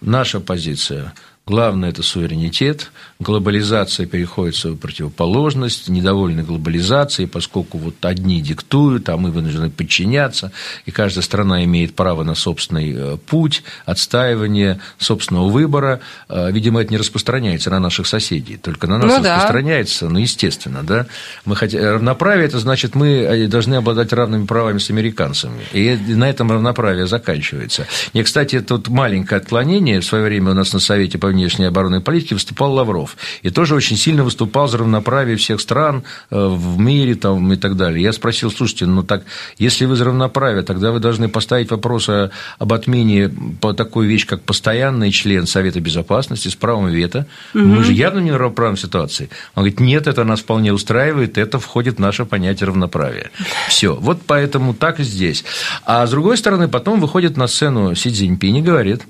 [0.00, 1.12] Наша позиция
[1.44, 2.92] Главное– это суверенитет.
[3.18, 5.88] Глобализация переходит в свою противоположность.
[5.88, 10.52] Недовольны глобализацией, поскольку вот одни диктуют, а мы вынуждены подчиняться.
[10.86, 15.98] И каждая страна имеет право на собственный э, путь, отстаивание собственного выбора.
[16.28, 20.12] Э, видимо, это не распространяется на наших соседей, только на нас ну, распространяется, да.
[20.12, 20.84] ну, естественно.
[20.84, 21.06] Да?
[21.44, 21.94] Мы хотя...
[21.94, 25.62] Равноправие– это значит, мы э, должны обладать равными правами с американцами.
[25.72, 27.88] И на этом равноправие заканчивается.
[28.12, 29.98] И, кстати, тут маленькое отклонение.
[29.98, 33.16] В свое время у нас на Совете по внешней оборонной политики выступал Лавров.
[33.42, 37.76] И тоже очень сильно выступал за равноправие всех стран э, в мире там, и так
[37.76, 38.02] далее.
[38.02, 39.24] Я спросил, слушайте, ну так,
[39.58, 44.42] если вы за равноправие, тогда вы должны поставить вопрос об отмене по такой вещи, как
[44.42, 47.26] постоянный член Совета Безопасности с правом вето.
[47.54, 47.64] Угу.
[47.64, 49.28] Мы же явно не в равноправной ситуации.
[49.54, 53.30] Он говорит, нет, это нас вполне устраивает, это входит в наше понятие равноправия.
[53.68, 53.94] Все.
[53.94, 55.44] Вот поэтому так и здесь.
[55.84, 59.02] А с другой стороны, потом выходит на сцену Си Цзиньпинь и говорит,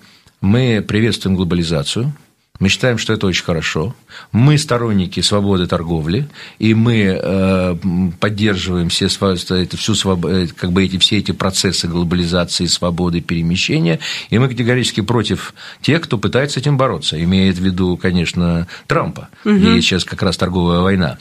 [0.43, 2.13] мы приветствуем глобализацию,
[2.63, 3.95] мы считаем, что это очень хорошо.
[4.31, 6.29] Мы сторонники свободы торговли,
[6.61, 7.77] и мы э,
[8.21, 13.99] поддерживаем все, это, всю, э, как бы эти, все эти процессы глобализации, свободы перемещения,
[14.31, 17.21] и мы категорически против тех, кто пытается с этим бороться.
[17.21, 19.29] Имеет в виду, конечно, Трампа.
[19.45, 19.55] Угу.
[19.55, 21.19] И сейчас как раз торговая война.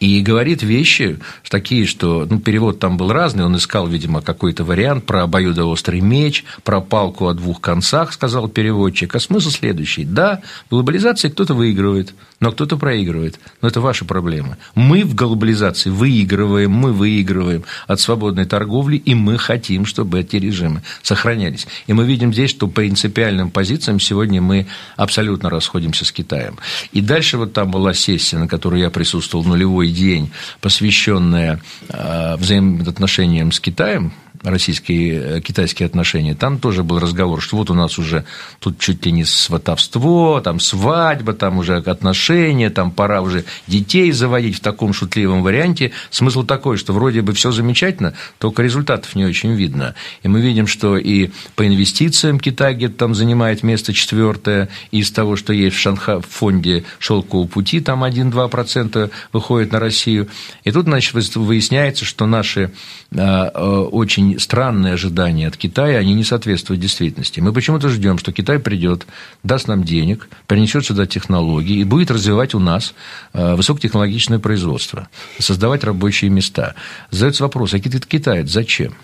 [0.00, 5.06] И говорит вещи такие, что ну, перевод там был разный, он искал, видимо, какой-то вариант
[5.06, 9.14] про обоюдоострый меч, про палку о двух концах, сказал переводчик.
[9.14, 10.04] А смысл следующий.
[10.04, 13.38] Да, в глобализации кто-то выигрывает, но кто-то проигрывает.
[13.60, 14.58] Но это ваша проблема.
[14.74, 20.82] Мы в глобализации выигрываем, мы выигрываем от свободной торговли, и мы хотим, чтобы эти режимы
[21.02, 21.66] сохранялись.
[21.86, 26.58] И мы видим здесь, что по принципиальным позициям сегодня мы абсолютно расходимся с Китаем.
[26.92, 32.36] И дальше вот там была сессия, на которой я присутствовал нулевой нулевой день, посвященная э,
[32.36, 34.12] взаимоотношениям с Китаем,
[34.44, 38.24] российские, э, китайские отношения, там тоже был разговор, что вот у нас уже
[38.60, 44.56] тут чуть ли не сватовство, там свадьба, там уже отношения, там пора уже детей заводить
[44.56, 45.92] в таком шутливом варианте.
[46.10, 49.94] Смысл такой, что вроде бы все замечательно, только результатов не очень видно.
[50.22, 55.36] И мы видим, что и по инвестициям Китай где-то там занимает место четвертое, из того,
[55.36, 60.28] что есть в, Шанха, в фонде шелкового пути, там 1-2% выходит на Россию.
[60.64, 62.70] И тут, значит, выясняется, что наши
[63.10, 63.88] э, э,
[64.34, 67.40] очень странные ожидания от Китая, они не соответствуют действительности.
[67.40, 69.06] Мы почему-то ждем, что Китай придет,
[69.42, 72.94] даст нам денег, принесет сюда технологии и будет развивать у нас
[73.32, 76.74] э, высокотехнологичное производство, создавать рабочие места.
[77.10, 78.94] Задается вопрос, а китаец зачем?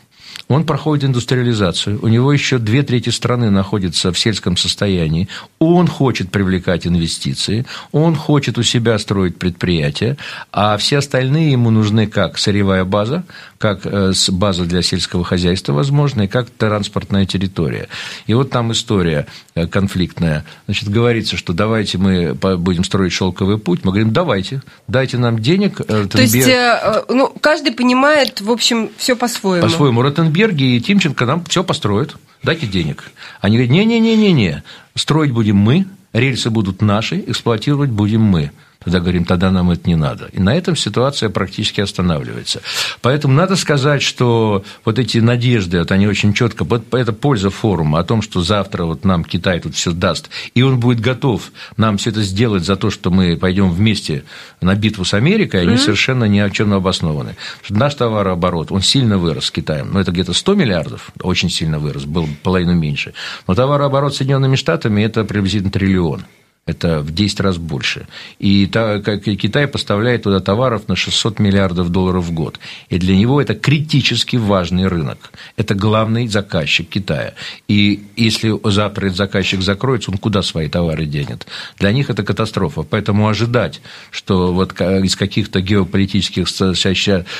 [0.48, 6.30] Он проходит индустриализацию, у него еще две трети страны находятся в сельском состоянии, он хочет
[6.30, 10.16] привлекать инвестиции, он хочет у себя строить предприятия,
[10.52, 13.24] а все остальные ему нужны как сырьевая база,
[13.58, 17.88] как э, база для сельского хозяйства, возможно, и как транспортная территория.
[18.26, 20.46] И вот там история э, конфликтная.
[20.64, 23.80] Значит, говорится, что давайте мы будем строить шелковый путь.
[23.84, 25.80] Мы говорим, давайте, дайте нам денег.
[25.80, 26.10] Ротенберг.
[26.10, 29.66] То есть, ну, каждый понимает, в общем, все по-своему.
[29.66, 30.00] По-своему.
[30.28, 33.10] Берги и Тимченко нам все построят, дайте денег.
[33.40, 34.62] Они говорят, не-не-не-не-не,
[34.94, 38.50] строить будем мы, рельсы будут наши, эксплуатировать будем мы.
[38.82, 40.30] Тогда говорим, тогда нам это не надо.
[40.32, 42.62] И на этом ситуация практически останавливается.
[43.02, 47.98] Поэтому надо сказать, что вот эти надежды, вот они очень четко, вот это польза форума
[47.98, 51.98] о том, что завтра вот нам Китай тут все даст, и он будет готов нам
[51.98, 54.24] все это сделать за то, что мы пойдем вместе
[54.62, 55.78] на битву с Америкой, они mm-hmm.
[55.78, 57.36] совершенно ни о чем не обоснованы.
[57.68, 62.06] Наш товарооборот, он сильно вырос с Китаем, но это где-то 100 миллиардов, очень сильно вырос,
[62.06, 63.12] был половину меньше.
[63.46, 66.24] Но товарооборот с Соединенными Штатами– это приблизительно триллион.
[66.66, 68.06] Это в 10 раз больше.
[68.38, 72.60] И Китай поставляет туда товаров на 600 миллиардов долларов в год.
[72.90, 75.32] И для него это критически важный рынок.
[75.56, 77.34] Это главный заказчик Китая.
[77.66, 81.46] И если завтра этот заказчик закроется, он куда свои товары денет?
[81.78, 82.82] Для них это катастрофа.
[82.82, 83.80] Поэтому ожидать,
[84.12, 86.46] что вот из каких-то геополитических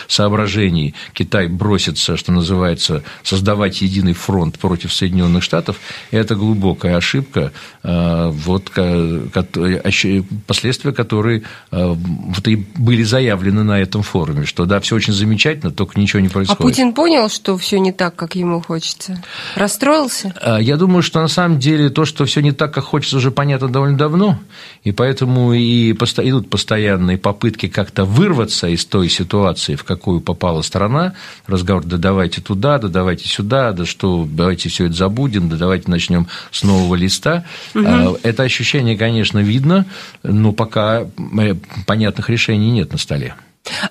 [0.08, 5.76] соображений Китай бросится, что называется, создавать единый фронт против Соединенных Штатов,
[6.10, 7.52] это глубокая ошибка.
[7.82, 8.70] А, вот
[10.46, 15.70] последствия, которые э, вот и были заявлены на этом форуме, что да, все очень замечательно,
[15.70, 16.60] только ничего не а происходит.
[16.60, 19.22] А Путин понял, что все не так, как ему хочется?
[19.54, 20.34] Расстроился?
[20.60, 23.68] Я думаю, что на самом деле то, что все не так, как хочется, уже понятно
[23.68, 24.38] довольно давно,
[24.84, 31.14] и поэтому и идут постоянные попытки как-то вырваться из той ситуации, в какую попала страна,
[31.46, 35.90] разговор, да давайте туда, да давайте сюда, да что, давайте все это забудем, да давайте
[35.90, 37.44] начнем с нового листа.
[37.74, 38.18] Угу.
[38.22, 39.86] Это ощущение, конечно, видно,
[40.22, 41.06] но пока
[41.86, 43.34] понятных решений нет на столе.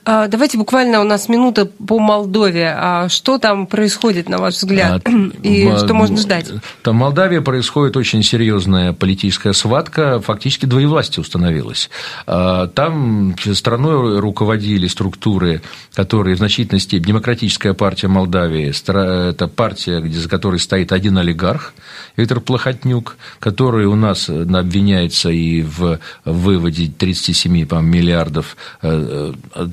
[0.06, 2.74] А, давайте буквально у нас минута по Молдове.
[2.76, 5.10] А что там происходит, на ваш взгляд, а,
[5.44, 6.48] и в, что можно ждать?
[6.84, 11.90] Там в Молдавии происходит очень серьезная политическая схватка, фактически двоевластие установилось.
[12.28, 15.62] А, там страной руководили структуры,
[15.94, 21.74] которые в значительной степени демократическая партия Молдавии, это партия, где, за которой стоит один олигарх,
[22.18, 27.52] Виктор Плохотнюк, который у нас обвиняется и в выводе 37
[27.82, 28.58] миллиардов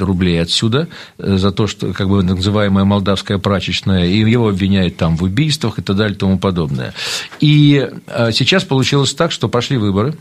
[0.00, 0.88] э, рублей отсюда
[1.18, 5.78] э, за то, что как бы называемая молдавская прачечная, и его обвиняют там в убийствах
[5.78, 6.94] и так далее и тому подобное.
[7.40, 10.14] И э, сейчас получилось так, что пошли выборы,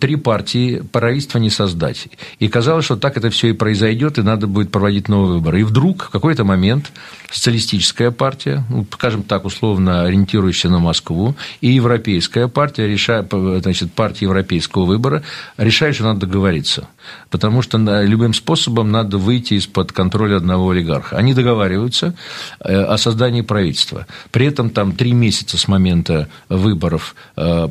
[0.00, 2.08] три партии, правительство не создать.
[2.38, 5.60] И казалось, что так это все и произойдет, и надо будет проводить новые выборы.
[5.60, 6.92] И вдруг в какой-то момент
[7.30, 13.32] социалистическая партия, ну, скажем так, условно ориентирующаяся на Москву, и европейская партия, решает,
[13.62, 15.22] значит, партия европейского выбора,
[15.56, 16.88] решает, что надо договориться.
[17.30, 21.16] Потому что любым способом надо выйти из-под контроля одного олигарха.
[21.16, 22.14] Они договариваются
[22.60, 24.06] э, о создании правительства.
[24.30, 27.68] При этом там три месяца с момента выборов, э,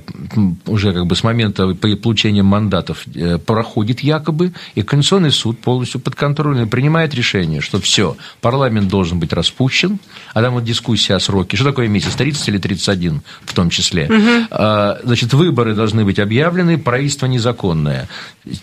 [0.66, 6.66] уже как бы с момента получения мандатов э, проходит якобы, и Конституционный суд полностью подконтрольный
[6.66, 10.00] принимает решение, что все, парламент должен быть распущен,
[10.34, 11.58] а там вот дискуссия о сроке.
[11.58, 12.16] Что такое месяц?
[12.16, 14.06] 30 или 31 в том числе.
[14.06, 15.06] Угу.
[15.06, 18.08] Значит, выборы должны быть объявлены, правительство незаконное.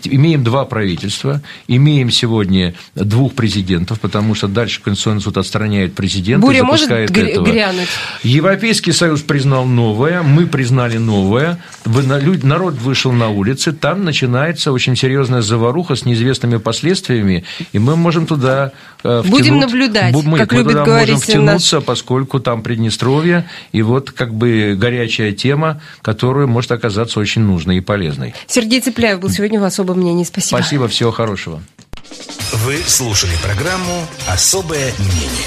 [0.03, 6.57] Имеем два правительства, имеем сегодня двух президентов, потому что дальше Конституционный суд отстраняет президента Буря
[6.57, 7.45] и запускает может этого.
[7.45, 7.87] грянуть?
[8.23, 11.59] Европейский Союз признал новое, мы признали новое,
[12.49, 18.25] народ вышел на улицы, там начинается очень серьезная заваруха с неизвестными последствиями, и мы можем
[18.25, 18.73] туда
[19.03, 21.85] э, втянуть, Будем наблюдать, мы, как мы любит туда говорить можем втянуться, наш...
[21.85, 27.79] поскольку там Приднестровье, и вот как бы горячая тема, которая может оказаться очень нужной и
[27.79, 28.33] полезной.
[28.47, 30.23] Сергей Цепляев был сегодня в особом мнении.
[30.25, 30.57] Спасибо.
[30.57, 31.61] Спасибо, всего хорошего.
[32.65, 35.45] Вы слушали программу «Особое мнение».